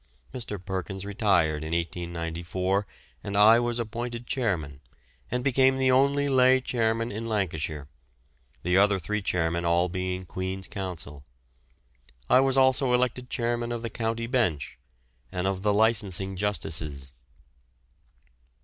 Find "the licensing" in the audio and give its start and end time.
15.61-16.35